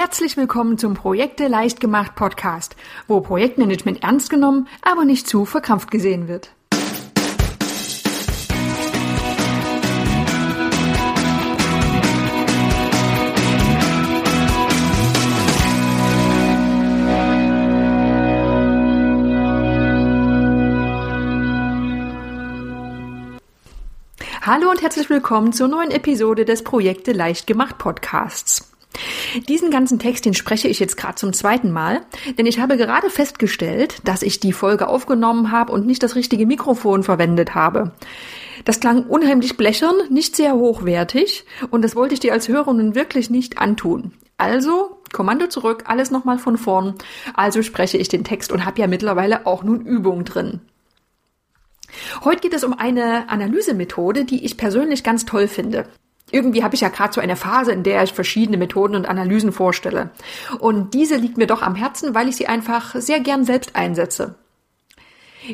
Herzlich 0.00 0.36
willkommen 0.36 0.78
zum 0.78 0.94
Projekte 0.94 1.48
leicht 1.48 1.80
gemacht 1.80 2.14
Podcast, 2.14 2.76
wo 3.08 3.20
Projektmanagement 3.20 4.04
ernst 4.04 4.30
genommen, 4.30 4.68
aber 4.80 5.04
nicht 5.04 5.26
zu 5.26 5.44
verkrampft 5.44 5.90
gesehen 5.90 6.28
wird. 6.28 6.52
Hallo 24.42 24.70
und 24.70 24.80
herzlich 24.80 25.10
willkommen 25.10 25.52
zur 25.52 25.66
neuen 25.66 25.90
Episode 25.90 26.44
des 26.44 26.62
Projekte 26.62 27.10
leicht 27.10 27.48
gemacht 27.48 27.78
Podcasts. 27.78 28.77
Diesen 29.48 29.70
ganzen 29.70 29.98
Text, 29.98 30.24
den 30.24 30.34
spreche 30.34 30.68
ich 30.68 30.78
jetzt 30.78 30.96
gerade 30.96 31.14
zum 31.14 31.32
zweiten 31.32 31.70
Mal, 31.70 32.02
denn 32.38 32.46
ich 32.46 32.60
habe 32.60 32.76
gerade 32.76 33.10
festgestellt, 33.10 33.96
dass 34.04 34.22
ich 34.22 34.40
die 34.40 34.52
Folge 34.52 34.88
aufgenommen 34.88 35.52
habe 35.52 35.72
und 35.72 35.86
nicht 35.86 36.02
das 36.02 36.14
richtige 36.14 36.46
Mikrofon 36.46 37.02
verwendet 37.02 37.54
habe. 37.54 37.92
Das 38.64 38.80
klang 38.80 39.04
unheimlich 39.04 39.56
blechern, 39.56 39.94
nicht 40.10 40.36
sehr 40.36 40.54
hochwertig 40.54 41.44
und 41.70 41.82
das 41.82 41.96
wollte 41.96 42.14
ich 42.14 42.20
dir 42.20 42.32
als 42.32 42.48
Hörer 42.48 42.72
nun 42.74 42.94
wirklich 42.94 43.30
nicht 43.30 43.58
antun. 43.58 44.12
Also, 44.36 44.98
Kommando 45.12 45.48
zurück, 45.48 45.84
alles 45.86 46.10
nochmal 46.10 46.38
von 46.38 46.58
vorn. 46.58 46.94
Also 47.34 47.62
spreche 47.62 47.98
ich 47.98 48.08
den 48.08 48.24
Text 48.24 48.52
und 48.52 48.64
habe 48.64 48.80
ja 48.80 48.86
mittlerweile 48.86 49.46
auch 49.46 49.62
nun 49.62 49.80
Übung 49.80 50.24
drin. 50.24 50.60
Heute 52.24 52.40
geht 52.40 52.54
es 52.54 52.64
um 52.64 52.74
eine 52.74 53.28
Analysemethode, 53.30 54.24
die 54.24 54.44
ich 54.44 54.56
persönlich 54.56 55.02
ganz 55.02 55.24
toll 55.24 55.48
finde. 55.48 55.88
Irgendwie 56.30 56.62
habe 56.62 56.74
ich 56.74 56.82
ja 56.82 56.88
gerade 56.88 57.12
so 57.12 57.20
eine 57.20 57.36
Phase, 57.36 57.72
in 57.72 57.82
der 57.82 58.02
ich 58.02 58.12
verschiedene 58.12 58.58
Methoden 58.58 58.96
und 58.96 59.08
Analysen 59.08 59.52
vorstelle. 59.52 60.10
Und 60.58 60.94
diese 60.94 61.16
liegt 61.16 61.38
mir 61.38 61.46
doch 61.46 61.62
am 61.62 61.74
Herzen, 61.74 62.14
weil 62.14 62.28
ich 62.28 62.36
sie 62.36 62.46
einfach 62.46 62.94
sehr 62.96 63.20
gern 63.20 63.44
selbst 63.44 63.76
einsetze. 63.76 64.34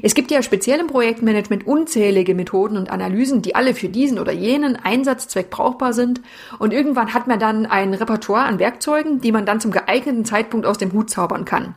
Es 0.02 0.14
gibt 0.14 0.30
ja 0.30 0.42
speziell 0.42 0.80
im 0.80 0.88
Projektmanagement 0.88 1.66
unzählige 1.66 2.34
Methoden 2.34 2.76
und 2.76 2.90
Analysen, 2.90 3.42
die 3.42 3.54
alle 3.54 3.74
für 3.74 3.88
diesen 3.88 4.18
oder 4.18 4.32
jenen 4.32 4.76
Einsatzzweck 4.76 5.50
brauchbar 5.50 5.92
sind. 5.92 6.20
Und 6.58 6.72
irgendwann 6.72 7.14
hat 7.14 7.28
man 7.28 7.38
dann 7.38 7.66
ein 7.66 7.94
Repertoire 7.94 8.44
an 8.44 8.58
Werkzeugen, 8.58 9.20
die 9.20 9.30
man 9.30 9.46
dann 9.46 9.60
zum 9.60 9.70
geeigneten 9.70 10.24
Zeitpunkt 10.24 10.66
aus 10.66 10.78
dem 10.78 10.92
Hut 10.92 11.10
zaubern 11.10 11.44
kann. 11.44 11.74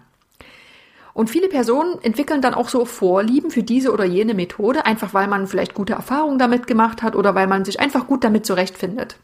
Und 1.17 1.31
viele 1.31 1.49
Personen 1.49 1.97
entwickeln 2.03 2.43
dann 2.43 2.53
auch 2.53 2.69
so 2.69 2.85
Vorlieben 2.85 3.49
für 3.49 3.63
diese 3.63 3.91
oder 3.91 4.05
jene 4.05 4.35
Methode, 4.35 4.85
einfach 4.85 5.15
weil 5.15 5.27
man 5.27 5.47
vielleicht 5.47 5.73
gute 5.73 5.93
Erfahrungen 5.93 6.37
damit 6.37 6.67
gemacht 6.67 7.01
hat 7.01 7.15
oder 7.15 7.33
weil 7.33 7.47
man 7.47 7.65
sich 7.65 7.79
einfach 7.79 8.05
gut 8.05 8.23
damit 8.23 8.45
zurechtfindet. 8.45 9.15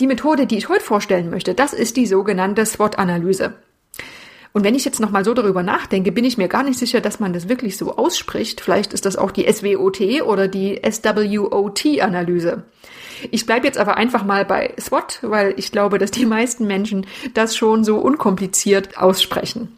Die 0.00 0.08
Methode, 0.08 0.48
die 0.48 0.58
ich 0.58 0.68
heute 0.68 0.82
vorstellen 0.82 1.30
möchte, 1.30 1.54
das 1.54 1.72
ist 1.72 1.96
die 1.96 2.06
sogenannte 2.06 2.66
SWOT-Analyse. 2.66 3.54
Und 4.52 4.64
wenn 4.64 4.74
ich 4.74 4.84
jetzt 4.84 4.98
nochmal 4.98 5.24
so 5.24 5.34
darüber 5.34 5.62
nachdenke, 5.62 6.10
bin 6.10 6.24
ich 6.24 6.36
mir 6.36 6.48
gar 6.48 6.64
nicht 6.64 6.80
sicher, 6.80 7.00
dass 7.00 7.20
man 7.20 7.32
das 7.32 7.48
wirklich 7.48 7.76
so 7.76 7.94
ausspricht. 7.94 8.60
Vielleicht 8.60 8.92
ist 8.92 9.06
das 9.06 9.14
auch 9.14 9.30
die 9.30 9.46
SWOT 9.52 10.00
oder 10.22 10.48
die 10.48 10.80
SWOT-Analyse. 10.84 12.64
Ich 13.30 13.46
bleibe 13.46 13.68
jetzt 13.68 13.78
aber 13.78 13.96
einfach 13.96 14.24
mal 14.24 14.44
bei 14.44 14.74
SWOT, 14.80 15.20
weil 15.22 15.54
ich 15.58 15.70
glaube, 15.70 15.98
dass 15.98 16.10
die 16.10 16.26
meisten 16.26 16.66
Menschen 16.66 17.06
das 17.34 17.56
schon 17.56 17.84
so 17.84 17.98
unkompliziert 17.98 18.98
aussprechen. 18.98 19.77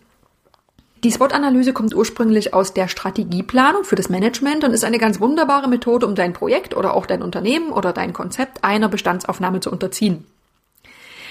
Die 1.03 1.11
SWOT-Analyse 1.11 1.73
kommt 1.73 1.95
ursprünglich 1.95 2.53
aus 2.53 2.75
der 2.75 2.87
Strategieplanung 2.87 3.85
für 3.85 3.97
das 3.97 4.11
Management 4.11 4.65
und 4.65 4.75
ist 4.75 4.85
eine 4.85 4.99
ganz 4.99 5.19
wunderbare 5.19 5.67
Methode, 5.67 6.07
um 6.07 6.15
dein 6.15 6.35
Projekt 6.35 6.77
oder 6.77 6.93
auch 6.93 7.07
dein 7.07 7.23
Unternehmen 7.23 7.73
oder 7.73 7.95
dein 7.95 8.13
Konzept 8.13 8.65
einer 8.65 8.91
Bestandsaufnahme 8.91 9.61
zu 9.61 9.71
unterziehen. 9.71 10.27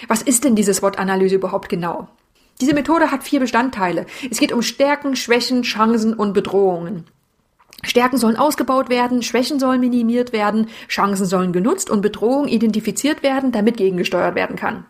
Was 0.07 0.23
ist 0.23 0.43
denn 0.43 0.55
diese 0.55 0.73
SWOT-Analyse 0.73 1.35
überhaupt 1.35 1.69
genau? 1.69 2.07
Diese 2.59 2.73
Methode 2.73 3.11
hat 3.11 3.23
vier 3.23 3.39
Bestandteile. 3.39 4.07
Es 4.31 4.39
geht 4.39 4.51
um 4.51 4.63
Stärken, 4.63 5.15
Schwächen, 5.15 5.61
Chancen 5.61 6.15
und 6.15 6.33
Bedrohungen. 6.33 7.05
Stärken 7.83 8.17
sollen 8.17 8.37
ausgebaut 8.37 8.89
werden, 8.89 9.21
Schwächen 9.21 9.59
sollen 9.59 9.79
minimiert 9.79 10.33
werden, 10.33 10.67
Chancen 10.87 11.27
sollen 11.27 11.53
genutzt 11.53 11.91
und 11.91 12.01
Bedrohungen 12.01 12.49
identifiziert 12.49 13.21
werden, 13.21 13.51
damit 13.51 13.77
gegengesteuert 13.77 14.33
werden 14.33 14.55
kann. 14.55 14.85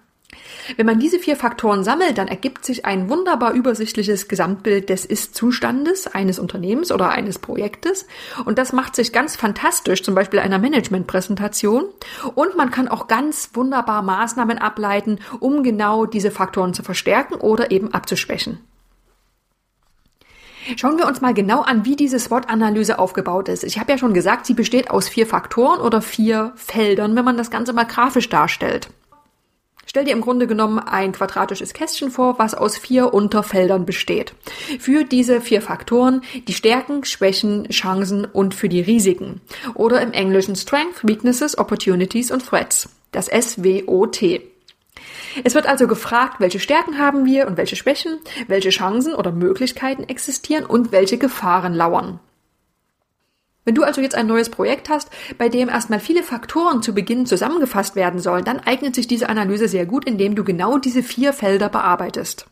Wenn 0.77 0.85
man 0.85 0.99
diese 0.99 1.19
vier 1.19 1.35
Faktoren 1.35 1.83
sammelt, 1.83 2.17
dann 2.17 2.27
ergibt 2.27 2.65
sich 2.65 2.85
ein 2.85 3.09
wunderbar 3.09 3.53
übersichtliches 3.53 4.27
Gesamtbild 4.27 4.89
des 4.89 5.05
Ist-Zustandes 5.05 6.07
eines 6.07 6.39
Unternehmens 6.39 6.91
oder 6.91 7.09
eines 7.09 7.39
Projektes. 7.39 8.05
Und 8.45 8.57
das 8.57 8.73
macht 8.73 8.95
sich 8.95 9.13
ganz 9.13 9.35
fantastisch, 9.35 10.03
zum 10.03 10.15
Beispiel 10.15 10.39
einer 10.39 10.59
Managementpräsentation. 10.59 11.85
Und 12.35 12.57
man 12.57 12.71
kann 12.71 12.87
auch 12.87 13.07
ganz 13.07 13.51
wunderbar 13.53 14.01
Maßnahmen 14.01 14.57
ableiten, 14.57 15.19
um 15.39 15.63
genau 15.63 16.05
diese 16.05 16.31
Faktoren 16.31 16.73
zu 16.73 16.83
verstärken 16.83 17.35
oder 17.35 17.71
eben 17.71 17.93
abzuschwächen. 17.93 18.59
Schauen 20.75 20.97
wir 20.97 21.07
uns 21.07 21.21
mal 21.21 21.33
genau 21.33 21.61
an, 21.61 21.85
wie 21.85 21.95
diese 21.95 22.19
SWOT-Analyse 22.19 22.99
aufgebaut 22.99 23.49
ist. 23.49 23.63
Ich 23.63 23.79
habe 23.79 23.91
ja 23.91 23.97
schon 23.97 24.13
gesagt, 24.13 24.45
sie 24.45 24.53
besteht 24.53 24.91
aus 24.91 25.07
vier 25.07 25.25
Faktoren 25.25 25.79
oder 25.79 26.01
vier 26.01 26.53
Feldern, 26.55 27.15
wenn 27.15 27.25
man 27.25 27.37
das 27.37 27.49
Ganze 27.49 27.73
mal 27.73 27.85
grafisch 27.85 28.29
darstellt. 28.29 28.89
Stell 29.89 30.05
dir 30.05 30.11
im 30.13 30.21
Grunde 30.21 30.45
genommen 30.45 30.77
ein 30.77 31.13
quadratisches 31.13 31.73
Kästchen 31.73 32.11
vor, 32.11 32.37
was 32.37 32.53
aus 32.53 32.77
vier 32.77 33.11
Unterfeldern 33.11 33.87
besteht. 33.87 34.35
Für 34.79 35.03
diese 35.03 35.41
vier 35.41 35.63
Faktoren 35.63 36.21
die 36.47 36.53
Stärken, 36.53 37.05
Schwächen, 37.05 37.67
Chancen 37.69 38.23
und 38.23 38.53
für 38.53 38.69
die 38.69 38.81
Risiken. 38.81 39.41
Oder 39.73 39.99
im 40.03 40.11
Englischen 40.11 40.55
Strength, 40.55 41.07
Weaknesses, 41.07 41.57
Opportunities 41.57 42.29
und 42.29 42.45
Threats. 42.45 42.89
Das 43.11 43.31
SWOT. 43.31 44.21
Es 45.43 45.55
wird 45.55 45.65
also 45.65 45.87
gefragt, 45.87 46.35
welche 46.39 46.59
Stärken 46.59 46.99
haben 46.99 47.25
wir 47.25 47.47
und 47.47 47.57
welche 47.57 47.75
Schwächen, 47.75 48.19
welche 48.47 48.69
Chancen 48.69 49.15
oder 49.15 49.31
Möglichkeiten 49.31 50.03
existieren 50.03 50.67
und 50.67 50.91
welche 50.91 51.17
Gefahren 51.17 51.73
lauern. 51.73 52.19
Wenn 53.69 53.75
du 53.75 53.83
also 53.83 54.01
jetzt 54.01 54.15
ein 54.15 54.25
neues 54.25 54.49
Projekt 54.49 54.89
hast, 54.89 55.11
bei 55.37 55.47
dem 55.47 55.69
erstmal 55.69 55.99
viele 55.99 56.23
Faktoren 56.23 56.81
zu 56.81 56.91
Beginn 56.95 57.27
zusammengefasst 57.27 57.95
werden 57.95 58.19
sollen, 58.19 58.43
dann 58.43 58.59
eignet 58.59 58.95
sich 58.95 59.05
diese 59.05 59.29
Analyse 59.29 59.67
sehr 59.67 59.85
gut, 59.85 60.05
indem 60.05 60.33
du 60.33 60.43
genau 60.43 60.79
diese 60.79 61.03
vier 61.03 61.33
Felder 61.33 61.69
bearbeitest. 61.69 62.47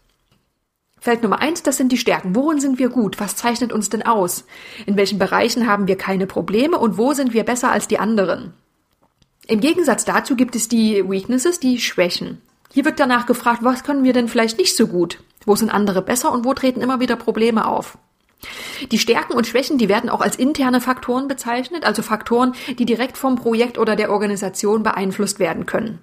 Feld 0.99 1.23
Nummer 1.23 1.39
eins, 1.39 1.63
das 1.63 1.77
sind 1.77 1.91
die 1.91 1.97
Stärken. 1.97 2.35
Worin 2.35 2.59
sind 2.59 2.77
wir 2.77 2.89
gut? 2.89 3.19
Was 3.19 3.35
zeichnet 3.35 3.73
uns 3.73 3.89
denn 3.89 4.05
aus? 4.05 4.45
In 4.85 4.95
welchen 4.95 5.17
Bereichen 5.17 5.65
haben 5.65 5.87
wir 5.87 5.97
keine 5.97 6.27
Probleme 6.27 6.77
und 6.77 6.99
wo 6.99 7.13
sind 7.13 7.33
wir 7.33 7.45
besser 7.45 7.71
als 7.71 7.87
die 7.87 7.97
anderen? 7.97 8.53
Im 9.47 9.59
Gegensatz 9.59 10.05
dazu 10.05 10.35
gibt 10.35 10.55
es 10.55 10.69
die 10.69 11.03
Weaknesses, 11.09 11.59
die 11.59 11.79
Schwächen. 11.79 12.43
Hier 12.71 12.85
wird 12.85 12.99
danach 12.99 13.25
gefragt, 13.25 13.63
was 13.63 13.83
können 13.83 14.03
wir 14.03 14.13
denn 14.13 14.27
vielleicht 14.27 14.59
nicht 14.59 14.77
so 14.77 14.85
gut? 14.85 15.23
Wo 15.47 15.55
sind 15.55 15.73
andere 15.73 16.03
besser 16.03 16.31
und 16.31 16.45
wo 16.45 16.53
treten 16.53 16.81
immer 16.81 16.99
wieder 16.99 17.15
Probleme 17.15 17.65
auf? 17.65 17.97
Die 18.91 18.99
Stärken 18.99 19.33
und 19.33 19.47
Schwächen, 19.47 19.77
die 19.77 19.89
werden 19.89 20.09
auch 20.09 20.21
als 20.21 20.35
interne 20.35 20.81
Faktoren 20.81 21.27
bezeichnet, 21.27 21.85
also 21.85 22.01
Faktoren, 22.01 22.53
die 22.77 22.85
direkt 22.85 23.17
vom 23.17 23.35
Projekt 23.35 23.77
oder 23.77 23.95
der 23.95 24.11
Organisation 24.11 24.83
beeinflusst 24.83 25.39
werden 25.39 25.65
können. 25.65 25.99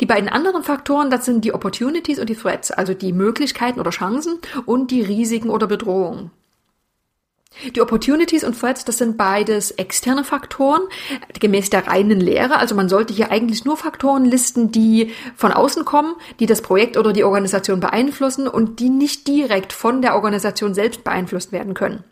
Die 0.00 0.06
beiden 0.06 0.28
anderen 0.28 0.62
Faktoren, 0.62 1.10
das 1.10 1.24
sind 1.24 1.44
die 1.44 1.54
Opportunities 1.54 2.18
und 2.18 2.28
die 2.28 2.34
Threats, 2.34 2.70
also 2.70 2.94
die 2.94 3.12
Möglichkeiten 3.12 3.80
oder 3.80 3.90
Chancen 3.90 4.38
und 4.66 4.90
die 4.90 5.02
Risiken 5.02 5.50
oder 5.50 5.66
Bedrohungen. 5.66 6.30
Die 7.74 7.80
Opportunities 7.80 8.44
und 8.44 8.58
Threats, 8.58 8.84
das 8.84 8.98
sind 8.98 9.16
beides 9.16 9.72
externe 9.72 10.22
Faktoren, 10.22 10.82
gemäß 11.40 11.70
der 11.70 11.86
reinen 11.88 12.20
Lehre. 12.20 12.56
Also 12.58 12.74
man 12.74 12.88
sollte 12.88 13.12
hier 13.12 13.32
eigentlich 13.32 13.64
nur 13.64 13.76
Faktoren 13.76 14.24
listen, 14.24 14.70
die 14.70 15.12
von 15.36 15.52
außen 15.52 15.84
kommen, 15.84 16.14
die 16.38 16.46
das 16.46 16.62
Projekt 16.62 16.96
oder 16.96 17.12
die 17.12 17.24
Organisation 17.24 17.80
beeinflussen 17.80 18.46
und 18.46 18.78
die 18.78 18.90
nicht 18.90 19.26
direkt 19.26 19.72
von 19.72 20.02
der 20.02 20.14
Organisation 20.14 20.72
selbst 20.72 21.02
beeinflusst 21.02 21.50
werden 21.50 21.74
können. 21.74 22.04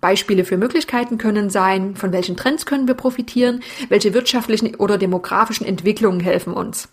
Beispiele 0.00 0.44
für 0.44 0.58
Möglichkeiten 0.58 1.16
können 1.16 1.48
sein, 1.48 1.96
von 1.96 2.12
welchen 2.12 2.36
Trends 2.36 2.66
können 2.66 2.86
wir 2.86 2.94
profitieren, 2.94 3.62
welche 3.88 4.12
wirtschaftlichen 4.12 4.74
oder 4.74 4.98
demografischen 4.98 5.66
Entwicklungen 5.66 6.20
helfen 6.20 6.52
uns. 6.52 6.88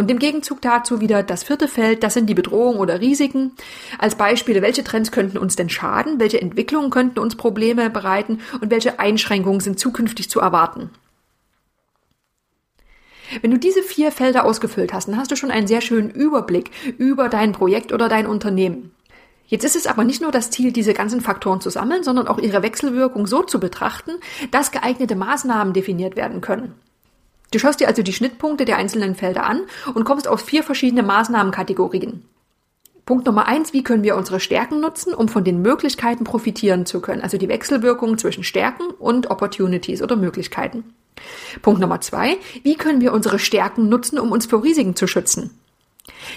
Und 0.00 0.10
im 0.10 0.18
Gegenzug 0.18 0.62
dazu 0.62 1.02
wieder 1.02 1.22
das 1.22 1.42
vierte 1.42 1.68
Feld, 1.68 2.02
das 2.02 2.14
sind 2.14 2.24
die 2.24 2.34
Bedrohungen 2.34 2.78
oder 2.78 3.02
Risiken. 3.02 3.52
Als 3.98 4.14
Beispiele, 4.14 4.62
welche 4.62 4.82
Trends 4.82 5.12
könnten 5.12 5.36
uns 5.36 5.56
denn 5.56 5.68
schaden, 5.68 6.18
welche 6.18 6.40
Entwicklungen 6.40 6.88
könnten 6.88 7.18
uns 7.18 7.36
Probleme 7.36 7.90
bereiten 7.90 8.40
und 8.62 8.70
welche 8.70 8.98
Einschränkungen 8.98 9.60
sind 9.60 9.78
zukünftig 9.78 10.30
zu 10.30 10.40
erwarten. 10.40 10.88
Wenn 13.42 13.50
du 13.50 13.58
diese 13.58 13.82
vier 13.82 14.10
Felder 14.10 14.46
ausgefüllt 14.46 14.94
hast, 14.94 15.06
dann 15.06 15.18
hast 15.18 15.32
du 15.32 15.36
schon 15.36 15.50
einen 15.50 15.66
sehr 15.66 15.82
schönen 15.82 16.08
Überblick 16.08 16.70
über 16.96 17.28
dein 17.28 17.52
Projekt 17.52 17.92
oder 17.92 18.08
dein 18.08 18.26
Unternehmen. 18.26 18.92
Jetzt 19.48 19.64
ist 19.66 19.76
es 19.76 19.86
aber 19.86 20.04
nicht 20.04 20.22
nur 20.22 20.32
das 20.32 20.50
Ziel, 20.50 20.72
diese 20.72 20.94
ganzen 20.94 21.20
Faktoren 21.20 21.60
zu 21.60 21.68
sammeln, 21.68 22.04
sondern 22.04 22.26
auch 22.26 22.38
ihre 22.38 22.62
Wechselwirkung 22.62 23.26
so 23.26 23.42
zu 23.42 23.60
betrachten, 23.60 24.12
dass 24.50 24.70
geeignete 24.70 25.14
Maßnahmen 25.14 25.74
definiert 25.74 26.16
werden 26.16 26.40
können. 26.40 26.74
Du 27.52 27.58
schaust 27.58 27.80
dir 27.80 27.88
also 27.88 28.02
die 28.02 28.12
Schnittpunkte 28.12 28.64
der 28.64 28.76
einzelnen 28.76 29.14
Felder 29.14 29.44
an 29.44 29.62
und 29.94 30.04
kommst 30.04 30.28
auf 30.28 30.40
vier 30.40 30.62
verschiedene 30.62 31.02
Maßnahmenkategorien. 31.02 32.24
Punkt 33.06 33.26
Nummer 33.26 33.48
eins, 33.48 33.72
wie 33.72 33.82
können 33.82 34.04
wir 34.04 34.16
unsere 34.16 34.38
Stärken 34.38 34.80
nutzen, 34.80 35.14
um 35.14 35.28
von 35.28 35.42
den 35.42 35.62
Möglichkeiten 35.62 36.22
profitieren 36.22 36.86
zu 36.86 37.00
können? 37.00 37.22
Also 37.22 37.38
die 37.38 37.48
Wechselwirkung 37.48 38.18
zwischen 38.18 38.44
Stärken 38.44 38.84
und 38.98 39.30
Opportunities 39.30 40.00
oder 40.00 40.14
Möglichkeiten. 40.14 40.94
Punkt 41.60 41.80
Nummer 41.80 42.00
zwei, 42.00 42.36
wie 42.62 42.76
können 42.76 43.00
wir 43.00 43.12
unsere 43.12 43.40
Stärken 43.40 43.88
nutzen, 43.88 44.20
um 44.20 44.30
uns 44.30 44.46
vor 44.46 44.62
Risiken 44.62 44.94
zu 44.94 45.08
schützen? 45.08 45.50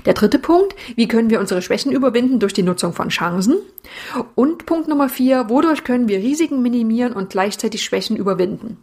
Der 0.08 0.14
dritte 0.14 0.40
Punkt, 0.40 0.76
wie 0.96 1.08
können 1.08 1.30
wir 1.30 1.40
unsere 1.40 1.62
Schwächen 1.62 1.92
überwinden 1.92 2.40
durch 2.40 2.54
die 2.54 2.64
Nutzung 2.64 2.94
von 2.94 3.10
Chancen? 3.10 3.58
Und 4.34 4.66
Punkt 4.66 4.88
Nummer 4.88 5.10
vier, 5.10 5.50
wodurch 5.50 5.84
können 5.84 6.08
wir 6.08 6.18
Risiken 6.18 6.64
minimieren 6.64 7.14
und 7.14 7.30
gleichzeitig 7.30 7.84
Schwächen 7.84 8.18
überwinden? 8.18 8.78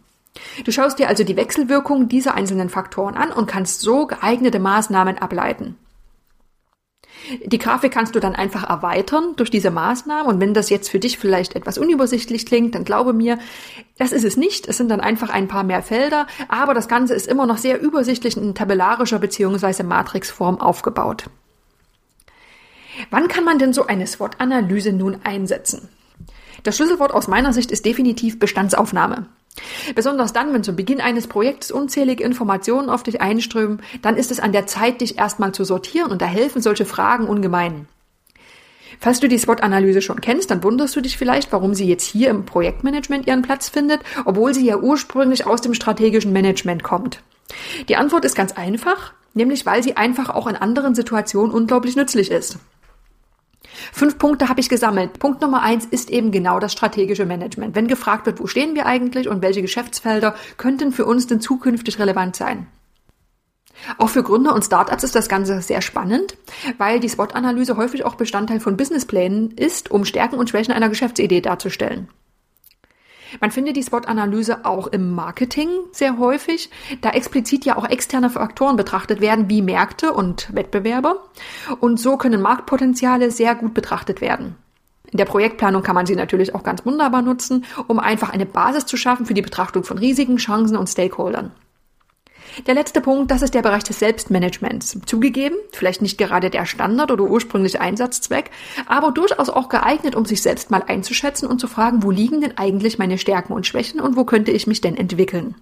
Du 0.65 0.71
schaust 0.71 0.99
dir 0.99 1.07
also 1.07 1.23
die 1.23 1.35
Wechselwirkung 1.35 2.07
dieser 2.07 2.35
einzelnen 2.35 2.69
Faktoren 2.69 3.15
an 3.15 3.31
und 3.31 3.47
kannst 3.47 3.81
so 3.81 4.07
geeignete 4.07 4.59
Maßnahmen 4.59 5.17
ableiten. 5.17 5.77
Die 7.45 7.59
Grafik 7.59 7.91
kannst 7.91 8.15
du 8.15 8.19
dann 8.19 8.35
einfach 8.35 8.67
erweitern 8.67 9.35
durch 9.35 9.51
diese 9.51 9.69
Maßnahmen. 9.69 10.25
Und 10.25 10.39
wenn 10.39 10.53
das 10.53 10.69
jetzt 10.69 10.89
für 10.89 10.99
dich 10.99 11.17
vielleicht 11.17 11.55
etwas 11.55 11.77
unübersichtlich 11.77 12.45
klingt, 12.45 12.73
dann 12.73 12.83
glaube 12.83 13.13
mir, 13.13 13.37
das 13.97 14.11
ist 14.11 14.23
es 14.23 14.37
nicht. 14.37 14.67
Es 14.67 14.77
sind 14.77 14.89
dann 14.89 15.01
einfach 15.01 15.29
ein 15.29 15.47
paar 15.47 15.63
mehr 15.63 15.83
Felder. 15.83 16.27
Aber 16.47 16.73
das 16.73 16.87
Ganze 16.87 17.13
ist 17.13 17.27
immer 17.27 17.45
noch 17.45 17.57
sehr 17.57 17.79
übersichtlich 17.79 18.37
in 18.37 18.55
tabellarischer 18.55 19.19
bzw. 19.19 19.83
Matrixform 19.83 20.59
aufgebaut. 20.59 21.25
Wann 23.09 23.27
kann 23.27 23.43
man 23.43 23.59
denn 23.59 23.73
so 23.73 23.85
eine 23.87 24.07
SWOT-Analyse 24.07 24.91
nun 24.91 25.17
einsetzen? 25.23 25.89
Das 26.63 26.75
Schlüsselwort 26.75 27.13
aus 27.13 27.27
meiner 27.27 27.53
Sicht 27.53 27.71
ist 27.71 27.85
definitiv 27.85 28.39
Bestandsaufnahme. 28.39 29.27
Besonders 29.95 30.33
dann, 30.33 30.53
wenn 30.53 30.63
zu 30.63 30.73
Beginn 30.73 31.01
eines 31.01 31.27
Projekts 31.27 31.71
unzählige 31.71 32.23
Informationen 32.23 32.89
auf 32.89 33.03
dich 33.03 33.21
einströmen, 33.21 33.81
dann 34.01 34.17
ist 34.17 34.31
es 34.31 34.39
an 34.39 34.51
der 34.51 34.67
Zeit, 34.67 35.01
dich 35.01 35.17
erstmal 35.17 35.53
zu 35.53 35.63
sortieren 35.63 36.11
und 36.11 36.21
da 36.21 36.25
helfen 36.25 36.61
solche 36.61 36.85
Fragen 36.85 37.27
ungemein. 37.27 37.87
Falls 38.99 39.19
du 39.19 39.27
die 39.27 39.39
SWOT-Analyse 39.39 40.01
schon 40.03 40.21
kennst, 40.21 40.51
dann 40.51 40.63
wunderst 40.63 40.95
du 40.95 41.01
dich 41.01 41.17
vielleicht, 41.17 41.51
warum 41.51 41.73
sie 41.73 41.87
jetzt 41.87 42.05
hier 42.05 42.29
im 42.29 42.45
Projektmanagement 42.45 43.25
ihren 43.25 43.41
Platz 43.41 43.67
findet, 43.67 44.01
obwohl 44.25 44.53
sie 44.53 44.65
ja 44.65 44.77
ursprünglich 44.77 45.47
aus 45.47 45.61
dem 45.61 45.73
strategischen 45.73 46.31
Management 46.31 46.83
kommt. 46.83 47.23
Die 47.89 47.95
Antwort 47.95 48.25
ist 48.25 48.35
ganz 48.35 48.51
einfach, 48.51 49.13
nämlich 49.33 49.65
weil 49.65 49.81
sie 49.81 49.97
einfach 49.97 50.29
auch 50.29 50.45
in 50.45 50.55
anderen 50.55 50.93
Situationen 50.93 51.51
unglaublich 51.51 51.95
nützlich 51.95 52.29
ist. 52.29 52.59
Fünf 53.91 54.17
Punkte 54.17 54.49
habe 54.49 54.59
ich 54.59 54.69
gesammelt. 54.69 55.19
Punkt 55.19 55.41
Nummer 55.41 55.61
eins 55.61 55.85
ist 55.85 56.09
eben 56.09 56.31
genau 56.31 56.59
das 56.59 56.73
strategische 56.73 57.25
Management. 57.25 57.75
Wenn 57.75 57.87
gefragt 57.87 58.25
wird, 58.25 58.39
wo 58.39 58.47
stehen 58.47 58.75
wir 58.75 58.85
eigentlich 58.85 59.27
und 59.27 59.41
welche 59.41 59.61
Geschäftsfelder 59.61 60.35
könnten 60.57 60.91
für 60.91 61.05
uns 61.05 61.27
denn 61.27 61.41
zukünftig 61.41 61.99
relevant 61.99 62.35
sein? 62.35 62.67
Auch 63.97 64.09
für 64.09 64.23
Gründer 64.23 64.53
und 64.53 64.63
Startups 64.63 65.03
ist 65.03 65.15
das 65.15 65.29
Ganze 65.29 65.61
sehr 65.61 65.81
spannend, 65.81 66.37
weil 66.77 66.99
die 66.99 67.09
SWOT-Analyse 67.09 67.77
häufig 67.77 68.05
auch 68.05 68.15
Bestandteil 68.15 68.59
von 68.59 68.77
Businessplänen 68.77 69.51
ist, 69.51 69.89
um 69.89 70.05
Stärken 70.05 70.35
und 70.35 70.49
Schwächen 70.49 70.73
einer 70.73 70.89
Geschäftsidee 70.89 71.41
darzustellen. 71.41 72.07
Man 73.39 73.51
findet 73.51 73.77
die 73.77 73.83
SWOT-Analyse 73.83 74.65
auch 74.65 74.87
im 74.87 75.11
Marketing 75.13 75.69
sehr 75.91 76.17
häufig, 76.17 76.69
da 77.01 77.11
explizit 77.11 77.65
ja 77.65 77.77
auch 77.77 77.87
externe 77.89 78.29
Faktoren 78.29 78.75
betrachtet 78.75 79.21
werden, 79.21 79.49
wie 79.49 79.61
Märkte 79.61 80.13
und 80.13 80.53
Wettbewerber. 80.53 81.23
Und 81.79 81.99
so 81.99 82.17
können 82.17 82.41
Marktpotenziale 82.41 83.31
sehr 83.31 83.55
gut 83.55 83.73
betrachtet 83.73 84.21
werden. 84.21 84.55
In 85.11 85.17
der 85.17 85.25
Projektplanung 85.25 85.83
kann 85.83 85.95
man 85.95 86.05
sie 86.05 86.15
natürlich 86.15 86.55
auch 86.55 86.63
ganz 86.63 86.85
wunderbar 86.85 87.21
nutzen, 87.21 87.65
um 87.87 87.99
einfach 87.99 88.29
eine 88.29 88.45
Basis 88.45 88.85
zu 88.85 88.97
schaffen 88.97 89.25
für 89.25 89.33
die 89.33 89.41
Betrachtung 89.41 89.83
von 89.83 89.97
Risiken, 89.97 90.37
Chancen 90.37 90.77
und 90.77 90.87
Stakeholdern. 90.87 91.51
Der 92.67 92.73
letzte 92.73 93.01
Punkt, 93.01 93.31
das 93.31 93.41
ist 93.41 93.53
der 93.53 93.61
Bereich 93.61 93.83
des 93.83 93.99
Selbstmanagements. 93.99 94.99
Zugegeben, 95.05 95.55
vielleicht 95.71 96.01
nicht 96.01 96.17
gerade 96.17 96.49
der 96.49 96.65
Standard 96.65 97.11
oder 97.11 97.23
ursprüngliche 97.23 97.79
Einsatzzweck, 97.79 98.51
aber 98.87 99.11
durchaus 99.11 99.49
auch 99.49 99.69
geeignet, 99.69 100.15
um 100.15 100.25
sich 100.25 100.41
selbst 100.41 100.69
mal 100.69 100.83
einzuschätzen 100.85 101.47
und 101.47 101.59
zu 101.59 101.67
fragen, 101.67 102.03
wo 102.03 102.11
liegen 102.11 102.41
denn 102.41 102.57
eigentlich 102.57 102.99
meine 102.99 103.17
Stärken 103.17 103.53
und 103.53 103.65
Schwächen 103.65 104.01
und 104.01 104.17
wo 104.17 104.25
könnte 104.25 104.51
ich 104.51 104.67
mich 104.67 104.81
denn 104.81 104.97
entwickeln. 104.97 105.55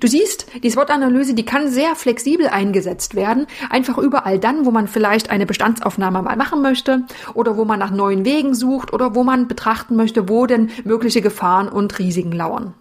Du 0.00 0.08
siehst, 0.08 0.46
die 0.62 0.70
SWOT-Analyse, 0.70 1.34
die 1.34 1.44
kann 1.44 1.70
sehr 1.70 1.94
flexibel 1.94 2.48
eingesetzt 2.48 3.14
werden, 3.14 3.46
einfach 3.70 3.96
überall 3.98 4.38
dann, 4.38 4.66
wo 4.66 4.70
man 4.70 4.88
vielleicht 4.88 5.30
eine 5.30 5.46
Bestandsaufnahme 5.46 6.22
mal 6.22 6.36
machen 6.36 6.60
möchte 6.60 7.04
oder 7.34 7.56
wo 7.56 7.64
man 7.64 7.78
nach 7.78 7.92
neuen 7.92 8.24
Wegen 8.24 8.54
sucht 8.54 8.92
oder 8.92 9.14
wo 9.14 9.22
man 9.22 9.48
betrachten 9.48 9.96
möchte, 9.96 10.28
wo 10.28 10.46
denn 10.46 10.70
mögliche 10.84 11.22
Gefahren 11.22 11.68
und 11.68 11.98
Risiken 11.98 12.32
lauern. 12.32 12.74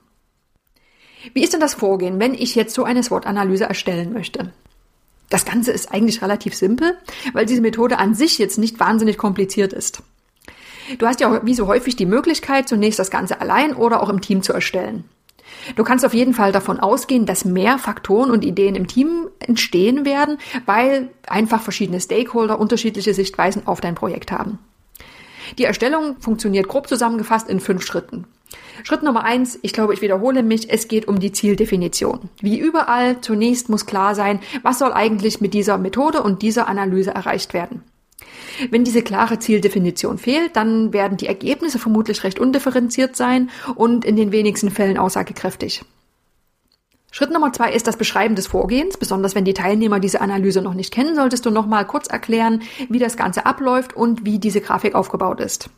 Wie 1.33 1.44
ist 1.44 1.54
denn 1.54 1.60
das 1.60 1.74
Vorgehen, 1.74 2.19
wenn 2.19 2.33
ich 2.33 2.56
jetzt 2.56 2.74
so 2.74 2.83
eine 2.83 3.04
SWOT-Analyse 3.04 3.66
erstellen 3.66 4.13
möchte? 4.13 4.51
Das 5.30 5.45
Ganze 5.45 5.72
ist 5.72 5.92
eigentlich 5.92 6.22
relativ 6.22 6.56
simpel, 6.56 6.98
weil 7.33 7.45
diese 7.45 7.62
Methode 7.62 7.98
an 7.98 8.13
sich 8.13 8.38
jetzt 8.38 8.57
nicht 8.57 8.80
wahnsinnig 8.80 9.18
kompliziert 9.18 9.74
ist. 9.74 10.04
Du 11.00 11.07
hast 11.07 11.19
ja 11.19 11.45
wie 11.45 11.56
so 11.56 11.68
häufig 11.68 11.95
die 11.95 12.06
Möglichkeit, 12.06 12.69
zunächst 12.69 13.00
das 13.00 13.10
Ganze 13.10 13.42
allein 13.42 13.74
oder 13.74 14.04
auch 14.04 14.10
im 14.10 14.22
Team 14.22 14.44
zu 14.44 14.54
erstellen. 14.54 15.06
Du 15.75 15.83
kannst 15.83 16.06
auf 16.06 16.13
jeden 16.13 16.33
Fall 16.33 16.51
davon 16.51 16.80
ausgehen, 16.80 17.25
dass 17.25 17.45
mehr 17.45 17.77
Faktoren 17.80 18.30
und 18.30 18.44
Ideen 18.44 18.75
im 18.75 18.88
Team 18.88 19.30
entstehen 19.39 20.06
werden, 20.06 20.38
weil 20.66 21.10
einfach 21.27 21.62
verschiedene 21.62 22.00
Stakeholder 22.00 22.60
unterschiedliche 22.60 23.13
Sichtweisen 23.13 23.66
auf 23.66 23.81
dein 23.81 23.95
Projekt 23.95 24.31
haben. 24.31 24.60
Die 25.57 25.63
Erstellung 25.63 26.18
funktioniert 26.19 26.68
grob 26.68 26.88
zusammengefasst 26.88 27.48
in 27.50 27.60
fünf 27.60 27.86
Schritten. 27.86 28.25
Schritt 28.84 29.04
Nummer 29.04 29.24
eins, 29.24 29.58
ich 29.62 29.74
glaube, 29.74 29.94
ich 29.94 30.02
wiederhole 30.02 30.44
mich, 30.44 30.70
es 30.70 30.88
geht 30.88 31.08
um 31.08 31.20
die 31.20 31.32
Zieldefinition. 31.32 32.30
Wie 32.42 32.60
überall, 32.60 33.22
zunächst 33.22 33.70
muss 33.70 33.86
klar 33.86 34.16
sein, 34.16 34.40
was 34.62 34.80
soll 34.80 34.94
eigentlich 34.94 35.42
mit 35.42 35.54
dieser 35.54 35.78
Methode 35.78 36.22
und 36.22 36.42
dieser 36.42 36.68
Analyse 36.68 37.12
erreicht 37.12 37.54
werden. 37.54 37.84
Wenn 38.70 38.84
diese 38.84 39.02
klare 39.02 39.40
Zieldefinition 39.40 40.18
fehlt, 40.18 40.56
dann 40.56 40.94
werden 40.94 41.18
die 41.18 41.28
Ergebnisse 41.28 41.80
vermutlich 41.80 42.24
recht 42.24 42.40
undifferenziert 42.40 43.16
sein 43.16 43.50
und 43.76 44.06
in 44.06 44.16
den 44.16 44.32
wenigsten 44.32 44.72
Fällen 44.72 44.98
aussagekräftig. 44.98 45.84
Schritt 47.12 47.32
Nummer 47.32 47.54
zwei 47.54 47.72
ist 47.72 47.88
das 47.88 47.96
Beschreiben 47.96 48.36
des 48.36 48.48
Vorgehens. 48.48 48.98
Besonders 48.98 49.36
wenn 49.36 49.46
die 49.46 49.54
Teilnehmer 49.54 50.02
diese 50.02 50.20
Analyse 50.20 50.62
noch 50.62 50.74
nicht 50.74 50.94
kennen, 50.94 51.16
solltest 51.16 51.46
du 51.46 51.50
noch 51.50 51.66
mal 51.66 51.86
kurz 51.86 52.08
erklären, 52.08 52.62
wie 52.90 53.00
das 53.00 53.16
Ganze 53.16 53.46
abläuft 53.46 53.96
und 53.96 54.26
wie 54.26 54.38
diese 54.38 54.60
Grafik 54.60 54.96
aufgebaut 54.96 55.40
ist. 55.40 55.70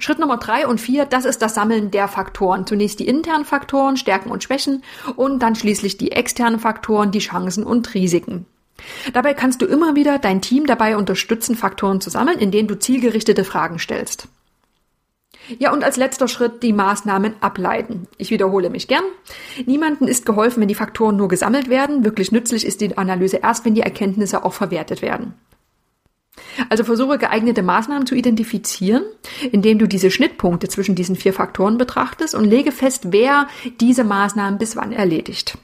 Schritt 0.00 0.18
Nummer 0.18 0.36
drei 0.38 0.66
und 0.66 0.80
vier, 0.80 1.04
das 1.04 1.24
ist 1.24 1.42
das 1.42 1.54
Sammeln 1.54 1.90
der 1.90 2.08
Faktoren. 2.08 2.66
Zunächst 2.66 2.98
die 2.98 3.08
internen 3.08 3.44
Faktoren, 3.44 3.96
Stärken 3.96 4.30
und 4.30 4.42
Schwächen 4.42 4.82
und 5.16 5.40
dann 5.40 5.54
schließlich 5.54 5.98
die 5.98 6.12
externen 6.12 6.60
Faktoren, 6.60 7.10
die 7.10 7.18
Chancen 7.18 7.64
und 7.64 7.94
Risiken. 7.94 8.46
Dabei 9.12 9.34
kannst 9.34 9.62
du 9.62 9.66
immer 9.66 9.94
wieder 9.94 10.18
dein 10.18 10.42
Team 10.42 10.66
dabei 10.66 10.96
unterstützen, 10.96 11.56
Faktoren 11.56 12.00
zu 12.00 12.10
sammeln, 12.10 12.38
indem 12.38 12.66
du 12.66 12.78
zielgerichtete 12.78 13.44
Fragen 13.44 13.78
stellst. 13.78 14.28
Ja, 15.58 15.72
und 15.72 15.84
als 15.84 15.96
letzter 15.96 16.26
Schritt 16.26 16.62
die 16.62 16.72
Maßnahmen 16.72 17.34
ableiten. 17.40 18.08
Ich 18.18 18.30
wiederhole 18.30 18.68
mich 18.68 18.88
gern. 18.88 19.04
Niemanden 19.64 20.08
ist 20.08 20.26
geholfen, 20.26 20.60
wenn 20.60 20.68
die 20.68 20.74
Faktoren 20.74 21.16
nur 21.16 21.28
gesammelt 21.28 21.68
werden. 21.68 22.04
Wirklich 22.04 22.32
nützlich 22.32 22.66
ist 22.66 22.80
die 22.80 22.98
Analyse 22.98 23.36
erst, 23.38 23.64
wenn 23.64 23.74
die 23.74 23.82
Erkenntnisse 23.82 24.44
auch 24.44 24.54
verwertet 24.54 25.02
werden. 25.02 25.34
Also 26.68 26.84
versuche 26.84 27.18
geeignete 27.18 27.62
Maßnahmen 27.62 28.06
zu 28.06 28.14
identifizieren, 28.14 29.02
indem 29.52 29.78
du 29.78 29.86
diese 29.86 30.10
Schnittpunkte 30.10 30.68
zwischen 30.68 30.94
diesen 30.94 31.16
vier 31.16 31.32
Faktoren 31.32 31.78
betrachtest 31.78 32.34
und 32.34 32.44
lege 32.44 32.72
fest, 32.72 33.12
wer 33.12 33.48
diese 33.80 34.04
Maßnahmen 34.04 34.58
bis 34.58 34.76
wann 34.76 34.92
erledigt. 34.92 35.58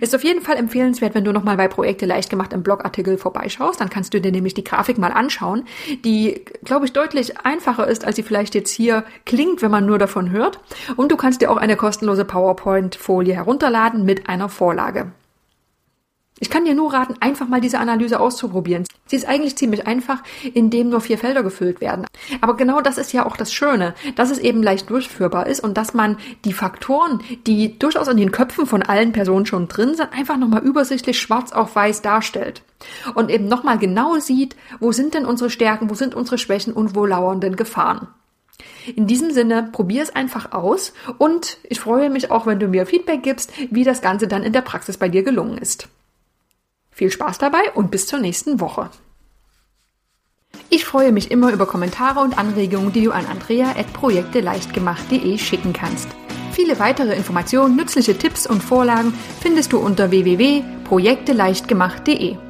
Ist 0.00 0.14
auf 0.14 0.24
jeden 0.24 0.42
Fall 0.42 0.56
empfehlenswert, 0.56 1.14
wenn 1.14 1.24
du 1.24 1.32
nochmal 1.32 1.56
bei 1.56 1.66
Projekte 1.66 2.04
leicht 2.04 2.28
gemacht 2.28 2.52
im 2.52 2.62
Blogartikel 2.62 3.16
vorbeischaust. 3.16 3.80
Dann 3.80 3.88
kannst 3.88 4.12
du 4.12 4.20
dir 4.20 4.30
nämlich 4.30 4.54
die 4.54 4.64
Grafik 4.64 4.98
mal 4.98 5.12
anschauen, 5.12 5.64
die, 6.04 6.44
glaube 6.64 6.84
ich, 6.84 6.92
deutlich 6.92 7.38
einfacher 7.38 7.86
ist, 7.88 8.04
als 8.04 8.16
sie 8.16 8.22
vielleicht 8.22 8.54
jetzt 8.54 8.70
hier 8.70 9.04
klingt, 9.24 9.62
wenn 9.62 9.70
man 9.70 9.86
nur 9.86 9.98
davon 9.98 10.30
hört. 10.30 10.60
Und 10.96 11.10
du 11.10 11.16
kannst 11.16 11.40
dir 11.40 11.50
auch 11.50 11.56
eine 11.56 11.76
kostenlose 11.76 12.24
PowerPoint-Folie 12.24 13.34
herunterladen 13.34 14.04
mit 14.04 14.28
einer 14.28 14.50
Vorlage. 14.50 15.12
Ich 16.42 16.48
kann 16.48 16.64
dir 16.64 16.74
nur 16.74 16.94
raten, 16.94 17.16
einfach 17.20 17.48
mal 17.48 17.60
diese 17.60 17.78
Analyse 17.78 18.18
auszuprobieren. 18.18 18.84
Sie 19.06 19.16
ist 19.16 19.28
eigentlich 19.28 19.56
ziemlich 19.56 19.86
einfach, 19.86 20.22
indem 20.54 20.88
nur 20.88 21.02
vier 21.02 21.18
Felder 21.18 21.42
gefüllt 21.42 21.82
werden. 21.82 22.06
Aber 22.40 22.56
genau 22.56 22.80
das 22.80 22.96
ist 22.96 23.12
ja 23.12 23.26
auch 23.26 23.36
das 23.36 23.52
Schöne, 23.52 23.94
dass 24.16 24.30
es 24.30 24.38
eben 24.38 24.62
leicht 24.62 24.88
durchführbar 24.88 25.46
ist 25.46 25.60
und 25.60 25.76
dass 25.76 25.92
man 25.92 26.16
die 26.46 26.54
Faktoren, 26.54 27.20
die 27.46 27.78
durchaus 27.78 28.08
in 28.08 28.16
den 28.16 28.32
Köpfen 28.32 28.64
von 28.64 28.82
allen 28.82 29.12
Personen 29.12 29.44
schon 29.44 29.68
drin 29.68 29.94
sind, 29.94 30.14
einfach 30.14 30.38
nochmal 30.38 30.62
übersichtlich 30.62 31.20
schwarz 31.20 31.52
auf 31.52 31.76
weiß 31.76 32.00
darstellt. 32.00 32.62
Und 33.14 33.30
eben 33.30 33.46
nochmal 33.46 33.76
genau 33.76 34.18
sieht, 34.18 34.56
wo 34.78 34.92
sind 34.92 35.12
denn 35.12 35.26
unsere 35.26 35.50
Stärken, 35.50 35.90
wo 35.90 35.94
sind 35.94 36.14
unsere 36.14 36.38
Schwächen 36.38 36.72
und 36.72 36.94
wo 36.94 37.04
lauern 37.04 37.42
denn 37.42 37.56
Gefahren. 37.56 38.08
In 38.96 39.06
diesem 39.06 39.30
Sinne, 39.30 39.68
probier 39.72 40.02
es 40.02 40.14
einfach 40.14 40.52
aus 40.52 40.94
und 41.18 41.58
ich 41.64 41.80
freue 41.80 42.08
mich 42.08 42.30
auch, 42.30 42.46
wenn 42.46 42.58
du 42.58 42.68
mir 42.68 42.86
Feedback 42.86 43.22
gibst, 43.22 43.52
wie 43.70 43.84
das 43.84 44.00
Ganze 44.00 44.26
dann 44.26 44.42
in 44.42 44.54
der 44.54 44.62
Praxis 44.62 44.96
bei 44.96 45.10
dir 45.10 45.22
gelungen 45.22 45.58
ist. 45.58 45.88
Viel 46.90 47.10
Spaß 47.10 47.38
dabei 47.38 47.70
und 47.74 47.90
bis 47.90 48.06
zur 48.06 48.18
nächsten 48.18 48.60
Woche. 48.60 48.90
Ich 50.68 50.84
freue 50.84 51.12
mich 51.12 51.30
immer 51.30 51.52
über 51.52 51.64
Kommentare 51.66 52.18
und 52.20 52.36
Anregungen, 52.38 52.92
die 52.92 53.04
du 53.04 53.12
an 53.12 53.24
andrea.projekteleichtgemacht.de 53.26 55.38
schicken 55.38 55.72
kannst. 55.72 56.08
Viele 56.52 56.78
weitere 56.78 57.14
Informationen, 57.14 57.76
nützliche 57.76 58.18
Tipps 58.18 58.46
und 58.46 58.62
Vorlagen 58.62 59.14
findest 59.40 59.72
du 59.72 59.78
unter 59.78 60.10
www.projekteleichtgemacht.de. 60.10 62.49